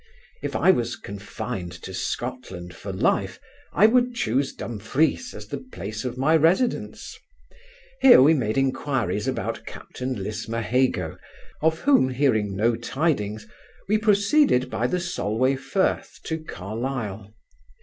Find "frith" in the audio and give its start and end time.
15.55-16.19